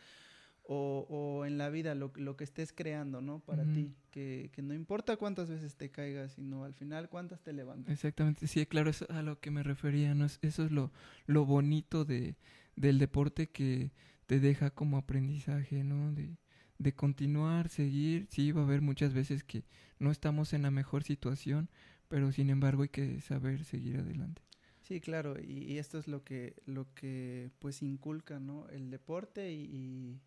[0.63, 3.39] o, o en la vida, lo, lo, que estés creando, ¿no?
[3.39, 7.53] Para ti, que, que, no importa cuántas veces te caigas, sino al final cuántas te
[7.53, 7.91] levantas.
[7.91, 10.25] Exactamente, sí, claro, eso es a lo que me refería, ¿no?
[10.25, 10.91] Eso es lo,
[11.25, 12.35] lo bonito de,
[12.75, 13.91] del deporte que
[14.27, 16.13] te deja como aprendizaje, ¿no?
[16.13, 16.37] De,
[16.79, 19.63] de continuar, seguir, sí, va a haber muchas veces que
[19.99, 21.69] no estamos en la mejor situación,
[22.07, 24.41] pero sin embargo hay que saber seguir adelante.
[24.81, 28.67] Sí, claro, y, y esto es lo que, lo que pues inculca, ¿no?
[28.69, 30.19] El deporte y,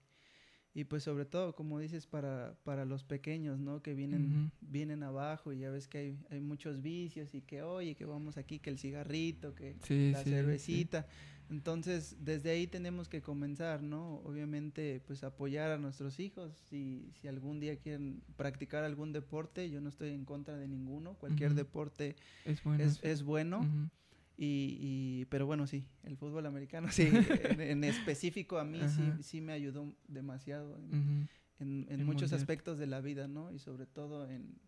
[0.74, 3.82] y pues sobre todo, como dices, para, para los pequeños, ¿no?
[3.82, 4.50] Que vienen, uh -huh.
[4.60, 8.36] vienen abajo y ya ves que hay, hay, muchos vicios y que, oye, que vamos
[8.38, 11.02] aquí, que el cigarrito, que sí, la sí, cervecita.
[11.02, 11.08] Sí.
[11.52, 14.16] Entonces, desde ahí tenemos que comenzar, ¿no?
[14.24, 16.54] Obviamente, pues apoyar a nuestros hijos.
[16.70, 21.12] Si, si algún día quieren practicar algún deporte, yo no estoy en contra de ninguno.
[21.18, 21.58] Cualquier uh -huh.
[21.58, 22.82] deporte es bueno.
[22.82, 23.60] Es, es bueno.
[23.60, 23.90] Uh -huh.
[24.38, 29.02] Y, y, pero bueno, sí, el fútbol americano, sí, en, en, específico a mí sí,
[29.20, 31.28] sí, me ayudó demasiado en,
[31.60, 32.40] en, en muchos mundial.
[32.40, 33.52] aspectos de la vida, ¿no?
[33.52, 34.58] Y sobre todo en,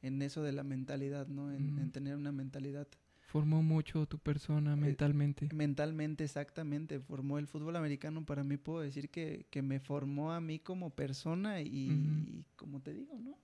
[0.00, 1.52] en eso de la mentalidad, ¿no?
[1.52, 2.88] En, tener una mentalidad.
[3.30, 5.44] Formó mucho tu persona mentalmente.
[5.44, 6.98] Eh, mentalmente, exactamente.
[6.98, 10.90] Formó el fútbol americano, para mí puedo decir que, que me formó a mí como
[10.90, 12.24] persona y, uh -huh.
[12.26, 13.38] y como te digo, ¿no?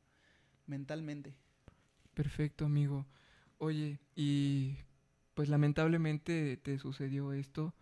[0.67, 1.35] Mentalmente.
[2.15, 3.07] Perfecto, amigo.
[3.59, 4.75] Oye, y
[5.35, 7.73] pues lamentablemente te sucedió esto,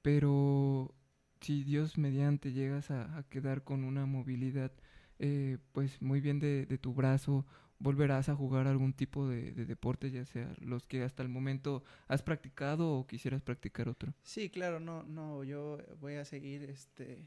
[0.00, 0.94] pero
[1.42, 4.72] si Dios mediante llegas a, a quedar con una movilidad
[5.18, 7.46] eh, pues muy bien de, de, tu brazo,
[7.82, 11.82] volverás a jugar algún tipo de, de, deporte, ya sea los que hasta el momento
[12.08, 14.14] has practicado o quisieras practicar otro.
[14.22, 17.24] Sí, claro, no, no, yo voy a seguir este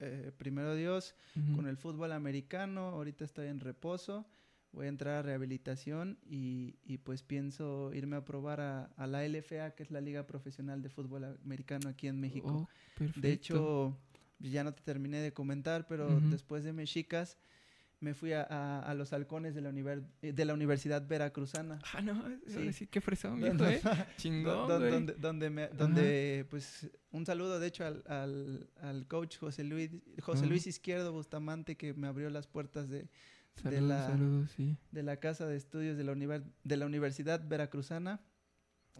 [0.00, 1.56] eh, primero Dios uh -huh.
[1.56, 4.26] con el fútbol americano, ahorita estoy en reposo
[4.72, 9.26] voy a entrar a rehabilitación y, y pues pienso irme a probar a, a, la
[9.26, 12.68] LFA, que es la Liga Profesional de Fútbol Americano aquí en México.
[13.00, 13.96] Oh, de hecho,
[14.38, 16.28] ya no te terminé de comentar, pero uh -huh.
[16.30, 17.38] después de Mexicas
[18.00, 21.78] me fui a, a, a, los halcones de la, univer de la Universidad Veracruzana.
[21.94, 23.80] Ah, no, sí, sí qué fresón, viejo, ¿eh?
[24.16, 29.38] Chingón, donde, donde, donde, me, donde pues, un saludo, de hecho, al, al, al coach
[29.38, 29.90] José Luis,
[30.22, 30.46] José.
[30.46, 33.08] Luis Izquierdo Bustamante, que me abrió las puertas de,
[33.62, 34.76] Saludos, de, la, saludos, sí.
[34.92, 38.20] de la Casa de Estudios de la, Univer de la Universidad Veracruzana.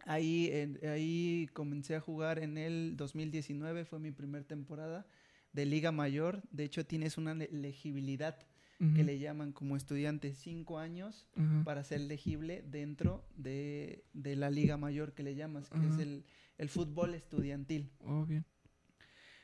[0.04, 5.06] Ahí, en, ahí comencé a jugar en el 2019, fue mi primera temporada
[5.52, 6.42] de Liga Mayor.
[6.50, 8.38] De hecho, tienes una elegibilidad
[8.80, 8.94] uh -huh.
[8.94, 11.64] que le llaman como estudiante cinco años uh -huh.
[11.64, 15.94] para ser elegible dentro de, de, la Liga Mayor que le llamas, que uh -huh.
[15.94, 16.24] es el,
[16.58, 17.90] el, fútbol estudiantil.
[18.00, 18.44] Oh, bien.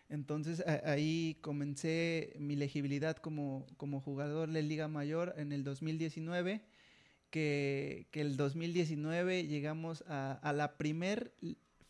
[0.08, 6.62] Entonces a, ahí comencé mi elegibilidad como, como jugador de Liga Mayor en el 2019,
[7.30, 11.34] que, que el 2019 llegamos a, a, la primer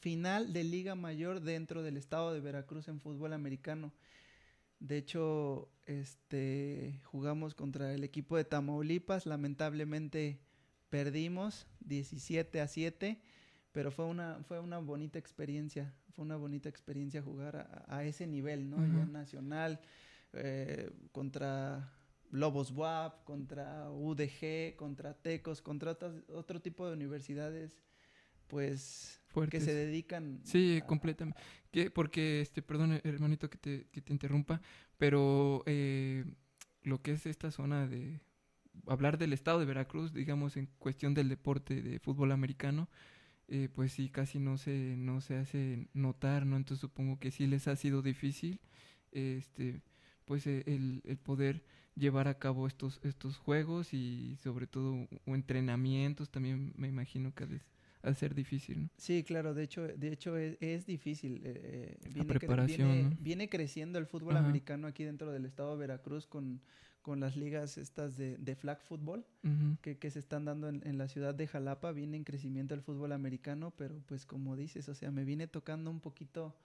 [0.00, 3.92] final de Liga Mayor dentro del estado de Veracruz en fútbol americano.
[4.80, 10.40] De hecho, este, jugamos contra el equipo de Tamaulipas, lamentablemente
[10.90, 13.20] perdimos 17 a 7,
[13.72, 18.26] pero fue una, fue una bonita experiencia fue una bonita experiencia jugar a, a ese
[18.26, 18.76] nivel, ¿no?
[18.76, 19.10] Uh -huh.
[19.10, 19.80] nacional,
[20.32, 21.92] eh, contra
[22.30, 25.96] Lobos WAP, contra UDG, contra Tecos, contra
[26.28, 27.76] otro tipo de universidades,
[28.46, 29.61] pues, Fuertes.
[29.61, 30.40] que se dedican...
[30.44, 31.40] Sí, a, completamente.
[31.70, 31.90] ¿Qué?
[31.90, 34.61] Porque, este, perdón, hermanito, que te, que te interrumpa,
[34.97, 36.25] pero eh,
[36.83, 38.20] lo que es esta zona de...
[38.87, 42.88] Hablar del estado de Veracruz, digamos, en cuestión del deporte de fútbol americano,
[43.47, 46.57] eh, pues sí, casi no se, no se hace notar, ¿no?
[46.57, 48.61] Entonces supongo que sí les ha sido difícil,
[49.12, 49.83] este,
[50.25, 51.62] pues eh, el, el, poder
[51.94, 57.44] llevar a cabo estos, estos juegos y sobre todo o entrenamientos también me imagino que
[57.44, 57.47] ha
[58.11, 58.88] de, ser difícil, ¿no?
[58.97, 61.40] Sí, claro, de hecho, de hecho es, es difícil.
[61.45, 63.17] Eh, viene, La preparación, viene, ¿no?
[63.21, 64.45] viene, creciendo el fútbol Ajá.
[64.45, 66.61] americano aquí dentro del estado de Veracruz con
[67.05, 69.79] con las ligas estas de, de flag football uh -huh.
[69.83, 71.93] que, que, se están dando en, en, la ciudad de Jalapa.
[71.93, 75.90] Viene en crecimiento el fútbol americano, pero pues como dices, o sea, me viene tocando
[75.90, 76.57] un poquito,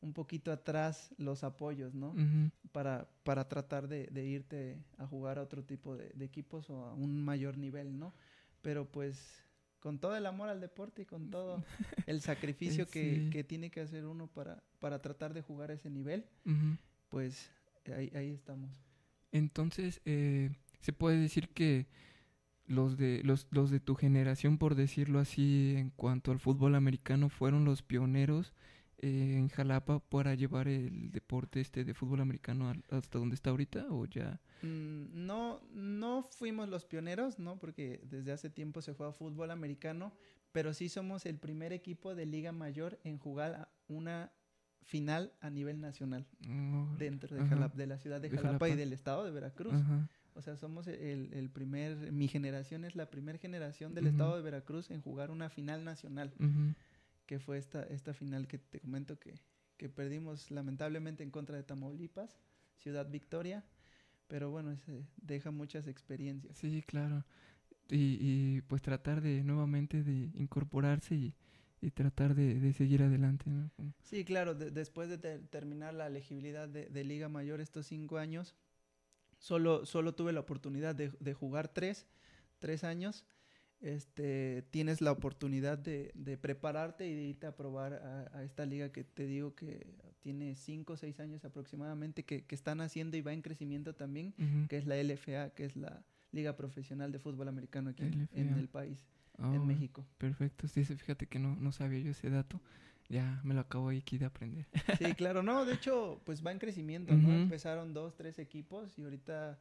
[0.00, 2.12] un poquito atrás los apoyos, ¿no?
[2.12, 2.50] Uh -huh.
[2.72, 6.86] para, para tratar de, de, irte a jugar a otro tipo de, de, equipos o
[6.86, 8.14] a un mayor nivel, ¿no?
[8.62, 9.43] Pero pues
[9.84, 11.62] con todo el amor al deporte y con todo
[12.06, 13.30] el sacrificio que, sí.
[13.30, 16.78] que, tiene que hacer uno para, para tratar de jugar a ese nivel, uh -huh.
[17.10, 17.50] pues
[17.94, 18.70] ahí, ahí estamos.
[19.30, 21.86] Entonces, eh, se puede decir que
[22.64, 27.28] los de, los, los de tu generación, por decirlo así, en cuanto al fútbol americano,
[27.28, 28.54] fueron los pioneros
[29.04, 33.86] eh, en Jalapa para llevar el deporte este de fútbol americano hasta donde está ahorita
[33.90, 39.12] o ya mm, no no fuimos los pioneros no porque desde hace tiempo se juega
[39.12, 40.12] fútbol americano
[40.52, 44.30] pero sí somos el primer equipo de liga mayor en jugar una
[44.82, 47.54] final a nivel nacional Oh, dentro de, ajá.
[47.56, 49.74] Jalapa- de la ciudad de De Jalapa, y del estado de Veracruz.
[49.74, 50.08] Ajá.
[50.36, 54.42] O sea, somos el, el primer, mi generación es la primera generación del estado de
[54.42, 56.32] Veracruz en jugar una final nacional.
[57.26, 59.34] Que fue esta, esta final que te comento que,
[59.76, 62.38] que perdimos lamentablemente en contra de Tamaulipas,
[62.76, 63.64] Ciudad Victoria,
[64.28, 66.56] pero bueno, ese deja muchas experiencias.
[66.58, 67.24] Sí, claro.
[67.90, 71.34] Y, y pues tratar de nuevamente de incorporarse y,
[71.82, 73.50] y tratar de, de seguir adelante,
[74.02, 78.18] Sí, claro, de- después de ter- terminar la elegibilidad de, de Liga Mayor estos cinco
[78.18, 78.54] años,
[79.38, 82.06] solo, solo tuve la oportunidad de, de jugar tres,
[82.60, 83.24] tres años.
[83.84, 88.64] Este, tienes la oportunidad de, de prepararte y de irte a probar a, a esta
[88.64, 89.86] liga que te digo que
[90.20, 94.32] tiene cinco o seis años aproximadamente que, que están haciendo y va en crecimiento también,
[94.70, 98.68] que es la LFA, que es la Liga Profesional de Fútbol Americano aquí en, el
[98.68, 98.98] país,
[99.38, 100.06] Oh, en México.
[100.16, 100.66] Perfecto.
[100.66, 102.60] Sí, fíjate que no, no sabía yo ese dato.
[103.10, 104.66] Ya me lo acabo aquí de aprender.
[104.96, 107.12] Sí, claro, no, de hecho, pues va en crecimiento.
[107.12, 109.58] Empezaron dos, tres equipos y ahorita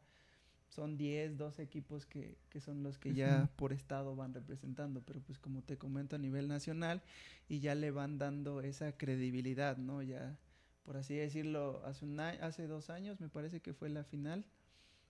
[0.74, 5.22] son 10, 12 equipos que, que son los que ya por estado van representando, pero
[5.22, 7.02] pues como te comento a nivel nacional
[7.48, 10.02] y ya le van dando esa credibilidad, ¿no?
[10.02, 10.36] Ya,
[10.84, 14.46] por así decirlo, hace, un hace dos años me parece que fue la final,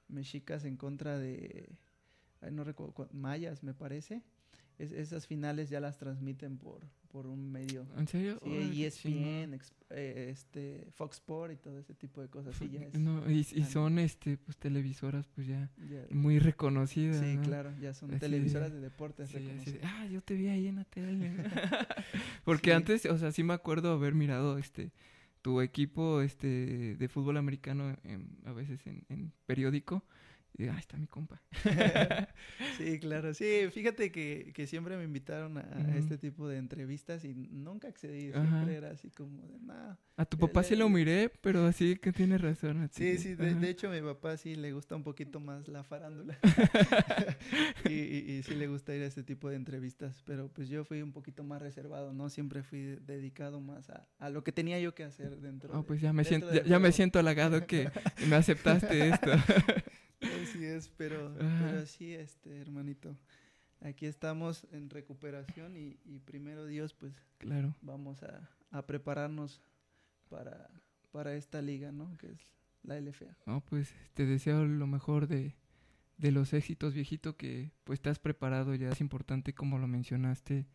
[0.09, 1.69] Mexicas en contra de,
[2.41, 4.21] ay, no recuerdo, cu- Mayas me parece,
[4.79, 8.39] Es- esas finales ya las transmiten por, por un medio ¿En serio?
[8.43, 12.55] Sí, ESPN, ex- eh, este, Fox Sport y todo ese tipo de cosas.
[12.55, 17.23] Sí, ya es- No, y, son este pues televisoras pues ya ya- muy reconocidas.
[17.23, 17.43] sí, ¿no?
[17.43, 19.91] claro, ya son Así televisoras de- de deportes Sí, así de, reconocidas.
[19.93, 21.31] ah, yo te vi ahí en la tele.
[22.43, 24.91] Porque antes, o sea, sí me acuerdo haber mirado este
[25.41, 30.03] tu equipo este de fútbol americano en- a veces en, en periódico.
[30.55, 31.41] Y ah, está mi compa.
[32.77, 33.33] sí, claro.
[33.33, 38.31] Sí, fíjate que, que siempre me invitaron a, este tipo de entrevistas y nunca accedí.
[38.31, 38.47] Ajá.
[38.47, 39.99] Siempre era así como de nada.
[40.15, 42.87] A tu papá sí lo miré, pero así que tiene razón.
[42.91, 46.37] Sí, sí, de, hecho a mi papá sí le gusta un poquito más la farándula.
[47.89, 50.85] y, y- y sí le gusta ir a este tipo de entrevistas, pero pues yo
[50.85, 52.29] fui un poquito más reservado, ¿no?
[52.29, 55.79] Siempre fui de- dedicado más a, a lo que tenía yo que hacer dentro.
[55.79, 57.89] Oh, pues ya me siento, ya, ya me siento halagado que
[58.27, 59.31] me aceptaste esto.
[60.43, 63.17] Así es, pero, pero sí, este, hermanito.
[63.81, 67.75] Aquí estamos en recuperación y, y primero Dios, pues claro.
[67.81, 69.61] vamos a, a prepararnos
[70.29, 70.69] para,
[71.11, 72.15] para esta liga, ¿no?
[72.17, 72.53] Que es
[72.83, 73.37] la LFA.
[73.45, 75.55] No, pues te deseo lo mejor de,
[76.17, 78.89] de los éxitos, viejito, que pues te has preparado ya.
[78.89, 80.65] Es importante, como lo mencionaste,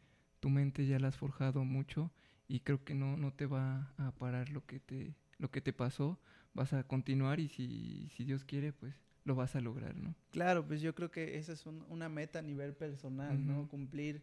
[0.41, 2.13] tu mente ya la has forjado mucho
[2.47, 5.73] y creo que no, no te va a parar lo que te, lo que te
[5.73, 6.21] pasó.
[6.55, 10.15] Vas a continuar y si, si Dios quiere, pues lo vas a lograr, ¿no?
[10.31, 13.69] Claro, pues yo creo que esa es un- una meta a nivel personal, ¿no?
[13.69, 14.23] Cumplir,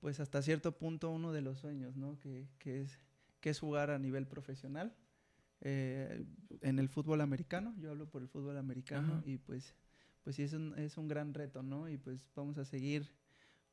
[0.00, 2.18] pues hasta cierto punto, uno de los sueños, ¿no?
[2.20, 2.98] Que, que es,
[3.40, 4.94] que es jugar a nivel profesional.
[5.62, 6.24] eh,
[6.62, 9.74] en el fútbol americano, yo hablo por el fútbol americano y pues,
[10.22, 11.88] pues sí es un, es un gran reto, ¿no?
[11.88, 13.10] Y pues vamos a seguir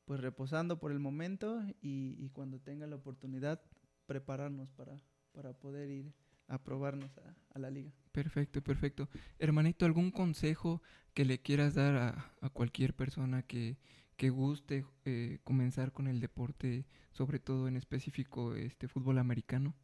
[0.05, 3.61] pues reposando por el momento y, y cuando tenga la oportunidad
[4.05, 4.97] prepararnos para,
[5.33, 6.13] para poder ir
[6.47, 7.91] a probarnos a, a la liga.
[8.11, 9.09] Perfecto, perfecto.
[9.39, 10.81] Hermanito, ¿algún consejo
[11.13, 13.77] que le quieras dar a, a cualquier persona que,
[14.17, 19.75] que guste eh, comenzar con el deporte, sobre todo en específico este fútbol americano?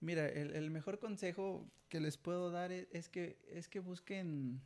[0.00, 4.60] Mira, el, el mejor consejo que les puedo dar es, es que, es que busquen,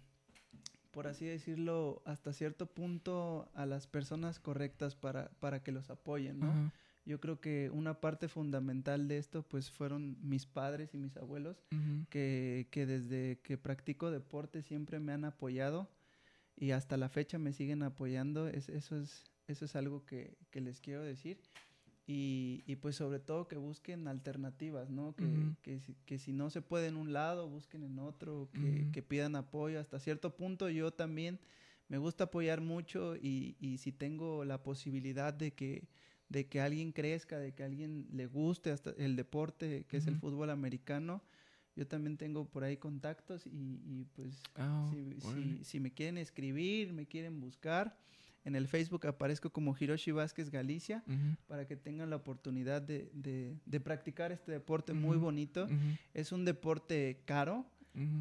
[0.91, 6.41] por así decirlo, hasta cierto punto a las personas correctas para, para que los apoyen,
[6.41, 6.51] ¿no?
[6.51, 6.73] Ajá,
[7.09, 11.57] Yo creo que una parte fundamental de esto pues fueron mis padres y mis abuelos
[11.73, 15.89] ujú, que, que desde que practico deporte siempre me han apoyado
[16.55, 18.49] y hasta la fecha me siguen apoyando.
[18.49, 21.41] Es, eso, es, eso es algo que, que les quiero decir.
[22.07, 25.15] Y, y pues sobre todo que busquen alternativas, ¿no?
[25.15, 25.55] Que, Ujú.
[25.63, 28.93] que, si, que si no se puede en un lado, busquen en otro, que, Ujú.
[28.93, 29.79] que pidan apoyo.
[29.81, 31.39] Hasta cierto punto yo también
[31.89, 35.89] me gusta apoyar mucho y, y si tengo la posibilidad de que,
[36.29, 40.17] de que alguien crezca, de que alguien le guste hasta el deporte, que es el
[40.17, 41.23] fútbol americano,
[41.77, 43.51] yo también tengo por ahí contactos y,
[43.87, 45.65] y, pues Ah, si, si- órale.
[45.65, 47.97] si me quieren escribir, me quieren buscar,
[48.45, 51.03] en el Facebook aparezco como Hiroshi Vázquez Galicia
[51.47, 55.69] para que tengan la oportunidad de, de- de practicar este deporte muy bonito.
[56.15, 57.65] Es un deporte caro,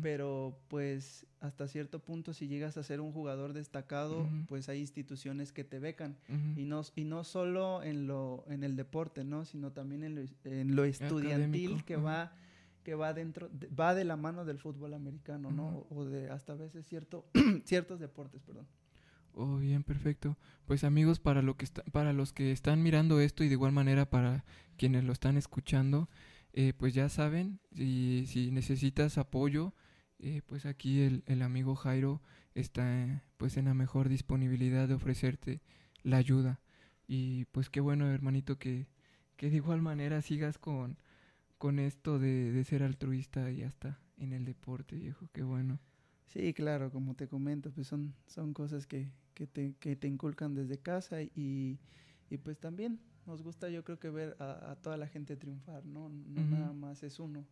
[0.02, 5.52] pero pues hasta cierto punto si llegas a ser un jugador destacado, pues hay instituciones
[5.52, 6.18] que te becan.
[6.56, 9.46] Y no, y no solo en lo en el deporte, ¿no?
[9.46, 12.34] Sino también en lo, en lo estudiantil Académico, que va
[12.84, 15.86] que va dentro de- va de la mano del fútbol americano, ¿no?
[15.90, 17.26] O de hasta a veces cierto
[17.66, 18.66] ciertos deportes, perdón.
[19.34, 20.36] Oh, bien, perfecto.
[20.66, 23.72] Pues amigos, para lo que está, para los que están mirando esto y de igual
[23.72, 24.46] manera para
[24.78, 26.10] quienes lo están escuchando,
[26.60, 29.76] eh, pues ya saben, y si necesitas apoyo,
[30.18, 32.20] eh, pues aquí el, el, amigo Jairo
[32.56, 35.62] está pues en la mejor disponibilidad de ofrecerte
[36.02, 36.60] la ayuda.
[37.08, 38.88] Y pues qué bueno, hermanito, que,
[39.36, 40.98] que de igual manera sigas con,
[41.60, 45.80] con esto de, de ser altruista y hasta en el deporte, viejo, qué bueno.
[46.26, 50.56] Sí, claro, como te comento, pues son, son cosas que, que, te, que te inculcan
[50.56, 51.78] desde casa y,
[52.32, 55.86] y pues también nos gusta yo creo que ver a, a toda la gente triunfar,
[55.86, 56.10] ¿no?
[56.10, 57.46] No nada más es uno.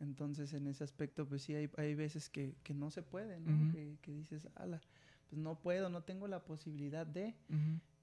[0.00, 3.72] Entonces en ese aspecto pues sí hay, hay veces que, que no se puede, ¿no?
[3.72, 4.80] que, que, dices, ala,
[5.30, 7.34] pues no puedo, no tengo la posibilidad de,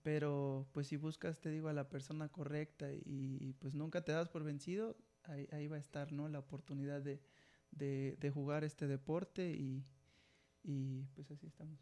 [0.01, 4.13] pero pues si buscas, te digo, a la persona correcta y, y pues nunca te
[4.13, 6.29] das por vencido, ahí, ahí va a estar, ¿no?
[6.29, 7.19] La oportunidad de,
[7.71, 9.83] de, de jugar este deporte y,
[10.63, 11.77] y pues así estamos.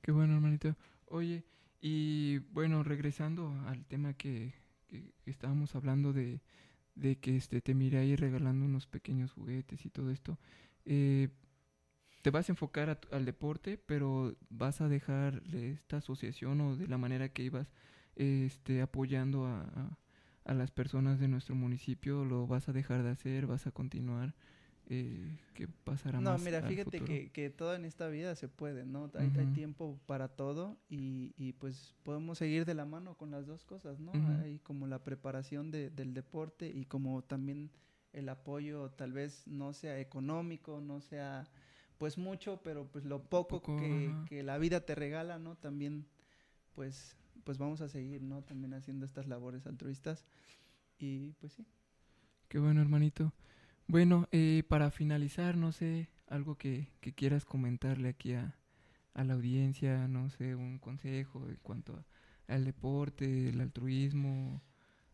[0.00, 0.74] Qué bueno, hermanito.
[1.06, 1.44] Oye,
[1.82, 4.54] y bueno, regresando al tema que,
[4.86, 6.40] que, que estábamos hablando de,
[6.94, 10.38] de, que este, te miré ahí regalando unos pequeños juguetes y todo esto,
[10.84, 11.28] eh,
[12.22, 16.86] te vas a enfocar a, al deporte, pero vas a dejar esta asociación o de
[16.86, 17.72] la manera que ibas
[18.14, 19.98] este, apoyando a,
[20.44, 24.34] a las personas de nuestro municipio, lo vas a dejar de hacer, vas a continuar
[24.94, 28.46] eh, ¿qué pasará no, más mira, al fíjate que, que todo en esta vida se
[28.46, 29.10] puede, ¿no?
[29.14, 33.64] Hay, tiempo para todo y, y pues podemos seguir de la mano con las dos
[33.64, 34.12] cosas, ¿no?
[34.42, 37.70] Hay como la preparación de, del deporte y como también
[38.12, 41.48] el apoyo tal vez no sea económico, no sea
[41.96, 45.56] pues mucho, pero pues lo poco, Poco, que, que la vida te regala, ¿no?
[45.56, 46.06] También
[46.74, 48.42] pues pues vamos a seguir, ¿no?
[48.42, 50.26] También haciendo estas labores altruistas
[50.98, 51.66] y pues sí.
[52.48, 53.32] Qué bueno, hermanito.
[53.86, 58.56] Bueno, eh, para finalizar, no sé, algo que, que quieras comentarle aquí a,
[59.14, 62.06] a la audiencia, no sé, un consejo en cuanto a-
[62.54, 64.62] al deporte, el altruismo,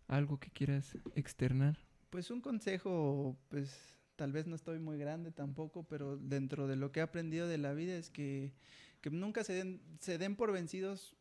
[0.06, 1.78] algo que quieras externar.
[2.10, 6.90] Pues un consejo, pues tal vez no estoy muy grande tampoco, pero dentro de lo
[6.90, 8.52] que he aprendido de la vida es que,
[9.00, 11.16] que nunca se den, se den por vencidos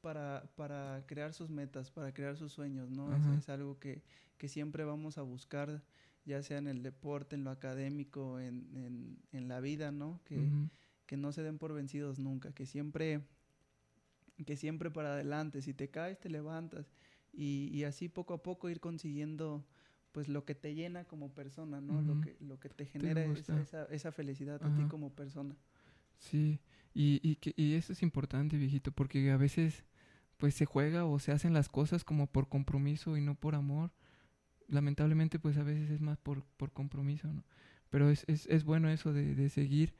[0.00, 3.12] para, para crear sus metas, para crear sus sueños, ¿no?
[3.14, 3.34] Es, Ajá.
[3.38, 4.02] es algo que,
[4.36, 5.82] que siempre vamos a buscar,
[6.28, 10.20] ya sea en el deporte, en lo académico, en, en, en la vida, ¿no?
[10.24, 10.48] Que,
[11.06, 13.22] que no se den por vencidos nunca, que siempre,
[14.46, 16.92] que siempre para adelante, si te caes te levantas
[17.32, 19.66] y, y así poco a poco ir consiguiendo
[20.12, 22.02] pues lo que te llena como persona, ¿no?
[22.02, 25.56] Lo que, lo que te genera esa, esa, esa felicidad a ti como persona.
[26.18, 26.58] Sí,
[26.94, 29.84] y, y, que, y eso es importante, viejito, porque a veces
[30.36, 33.90] pues se juega o se hacen las cosas como por compromiso y no por amor.
[34.68, 37.44] Lamentablemente pues a veces es más por, por compromiso, ¿no?
[37.90, 39.94] Pero es, es, es bueno eso de, de seguir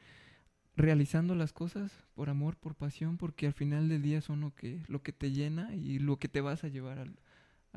[0.77, 4.83] realizando las cosas por amor, por pasión, porque al final del día son lo que,
[4.87, 7.19] lo que te llena y lo que te vas a llevar al,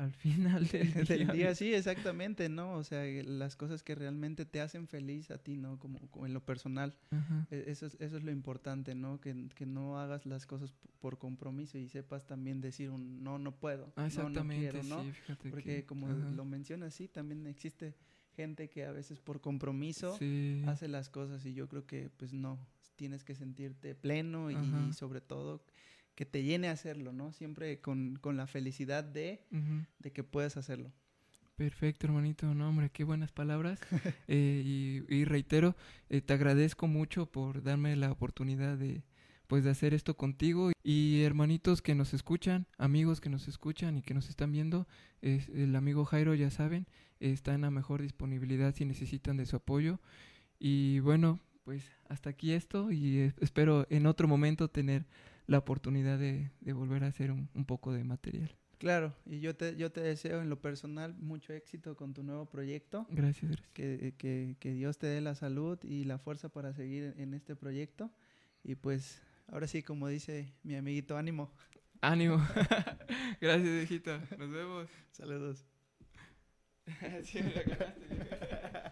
[0.02, 1.04] al final del día.
[1.04, 2.74] Del día, sí, exactamente, ¿no?
[2.74, 5.78] O sea, eh, las cosas que realmente te hacen feliz a ti, ¿no?
[5.78, 6.94] Como, como en lo personal.
[7.10, 7.46] Ajá.
[7.50, 9.20] E- Eso es, eso es lo importante, ¿no?
[9.20, 13.52] Que, que no hagas las cosas por compromiso y sepas también decir un no, no
[13.58, 13.86] puedo.
[13.96, 15.02] Ah, no, no exactamente, quiero, ¿no?
[15.02, 16.30] sí, fíjate Porque que- como ajá.
[16.30, 17.94] lo mencionas, sí, también existe
[18.34, 20.62] gente que a veces por compromiso Sí.
[20.66, 22.58] hace las cosas y yo creo que pues no,
[22.96, 25.64] tienes que sentirte pleno y sobre todo
[26.14, 27.32] que te llene hacerlo, ¿no?
[27.32, 29.44] Siempre con, con la felicidad de,
[29.98, 30.92] de que puedas hacerlo.
[31.56, 32.54] Perfecto, hermanito.
[32.54, 33.80] No, hombre, qué buenas palabras.
[34.28, 35.76] Eh, y, y reitero,
[36.08, 39.02] eh, te agradezco mucho por darme la oportunidad de,
[39.46, 40.72] pues, de hacer esto contigo.
[40.82, 44.86] Y hermanitos que nos escuchan, amigos que nos escuchan y que nos están viendo,
[45.20, 46.86] es, el amigo Jairo, ya saben,
[47.20, 50.00] está en la mejor disponibilidad si necesitan de su apoyo.
[50.58, 55.06] Y bueno, pues hasta aquí esto y eh, espero en otro momento tener
[55.46, 58.56] la oportunidad de, de volver a hacer un, un poco de material.
[58.82, 62.46] Claro, y yo te, yo te deseo en lo personal mucho éxito con tu nuevo
[62.46, 63.06] proyecto.
[63.10, 63.70] Gracias, gracias.
[63.72, 67.54] Que, que, que Dios te dé la salud y la fuerza para seguir en, este
[67.54, 68.10] proyecto.
[68.64, 71.52] Y pues ahora sí, como dice mi amiguito, ánimo.
[72.00, 72.38] Ánimo.
[73.40, 74.20] Gracias, viejita.
[74.36, 74.88] Nos vemos.
[75.12, 75.64] Saludos.
[77.22, 78.82] Sí, me.